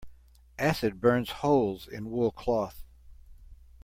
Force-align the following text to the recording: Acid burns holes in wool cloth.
Acid 0.57 0.99
burns 0.99 1.29
holes 1.29 1.87
in 1.87 2.09
wool 2.09 2.31
cloth. 2.31 2.83